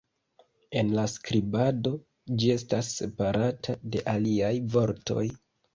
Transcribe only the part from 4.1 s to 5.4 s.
aliaj vortoj".